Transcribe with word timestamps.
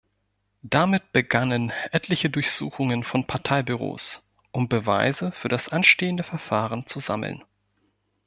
Damit 0.63 1.11
begannen 1.11 1.69
etliche 1.91 2.31
Durchsuchungen 2.31 3.03
von 3.03 3.27
Parteibüros, 3.27 4.23
um 4.51 4.67
Beweise 4.67 5.31
für 5.31 5.47
das 5.47 5.69
anstehende 5.69 6.23
Verfahren 6.23 6.87
zu 6.87 6.99
sammeln. 6.99 7.43